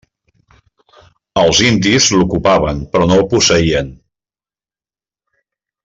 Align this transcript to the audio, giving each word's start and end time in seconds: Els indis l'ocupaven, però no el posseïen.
Els 1.41 1.61
indis 1.67 2.07
l'ocupaven, 2.15 2.81
però 2.95 3.09
no 3.11 3.21
el 3.21 3.29
posseïen. 3.35 3.93